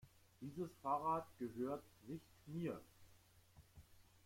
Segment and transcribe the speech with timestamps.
[0.41, 2.81] Dieses Fahrrad gehört nicht mir.